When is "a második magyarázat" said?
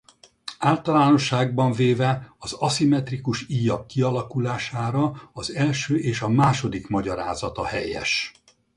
6.21-7.57